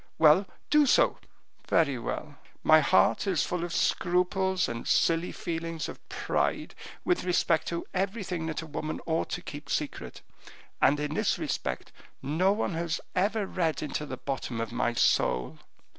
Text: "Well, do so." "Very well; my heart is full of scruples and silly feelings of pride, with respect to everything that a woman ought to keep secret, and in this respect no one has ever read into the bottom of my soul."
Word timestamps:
"Well, 0.17 0.47
do 0.71 0.87
so." 0.87 1.19
"Very 1.69 1.99
well; 1.99 2.33
my 2.63 2.79
heart 2.79 3.27
is 3.27 3.43
full 3.45 3.63
of 3.63 3.71
scruples 3.71 4.67
and 4.67 4.87
silly 4.87 5.31
feelings 5.31 5.87
of 5.87 6.09
pride, 6.09 6.73
with 7.05 7.23
respect 7.23 7.67
to 7.67 7.85
everything 7.93 8.47
that 8.47 8.63
a 8.63 8.65
woman 8.65 8.99
ought 9.05 9.29
to 9.29 9.43
keep 9.43 9.69
secret, 9.69 10.21
and 10.81 10.99
in 10.99 11.13
this 11.13 11.37
respect 11.37 11.91
no 12.23 12.51
one 12.51 12.73
has 12.73 12.99
ever 13.15 13.45
read 13.45 13.83
into 13.83 14.07
the 14.07 14.17
bottom 14.17 14.59
of 14.59 14.71
my 14.71 14.93
soul." 14.93 15.59